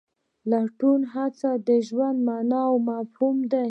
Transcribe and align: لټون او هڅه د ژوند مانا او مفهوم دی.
لټون 0.49 1.01
او 1.05 1.09
هڅه 1.13 1.49
د 1.67 1.69
ژوند 1.87 2.17
مانا 2.27 2.61
او 2.69 2.75
مفهوم 2.89 3.37
دی. 3.51 3.59